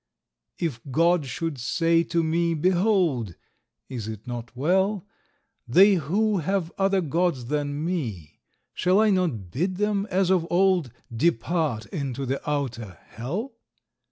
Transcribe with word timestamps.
If 0.57 0.81
GOD 0.89 1.27
should 1.27 1.59
say 1.59 2.01
to 2.05 2.23
me, 2.23 2.55
Behold! 2.55 3.35
Is 3.87 4.07
it 4.07 4.25
not 4.25 4.55
well? 4.57 5.05
They 5.67 5.93
who 5.93 6.39
have 6.39 6.71
other 6.75 7.01
gods 7.01 7.45
than 7.45 7.85
me, 7.85 8.39
Shall 8.73 8.99
I 8.99 9.11
not 9.11 9.51
bid 9.51 9.75
them, 9.77 10.07
as 10.09 10.31
of 10.31 10.47
old, 10.49 10.91
Depart 11.15 11.85
into 11.93 12.25
the 12.25 12.41
outer 12.49 12.97
HELL? 13.09 13.53